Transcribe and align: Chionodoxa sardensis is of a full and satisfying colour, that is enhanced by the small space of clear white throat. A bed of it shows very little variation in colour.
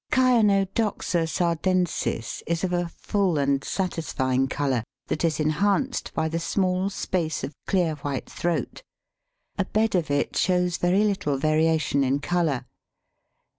Chionodoxa 0.11 1.27
sardensis 1.27 2.41
is 2.47 2.63
of 2.63 2.73
a 2.73 2.87
full 2.87 3.37
and 3.37 3.63
satisfying 3.63 4.47
colour, 4.47 4.83
that 5.09 5.23
is 5.23 5.39
enhanced 5.39 6.11
by 6.15 6.27
the 6.27 6.39
small 6.39 6.89
space 6.89 7.43
of 7.43 7.53
clear 7.67 7.93
white 7.97 8.27
throat. 8.27 8.81
A 9.59 9.65
bed 9.65 9.93
of 9.93 10.09
it 10.09 10.35
shows 10.35 10.77
very 10.77 11.03
little 11.03 11.37
variation 11.37 12.03
in 12.03 12.17
colour. 12.17 12.65